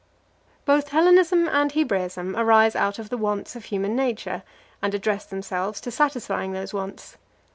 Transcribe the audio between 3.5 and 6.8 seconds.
of human nature, and address themselves to satisfying those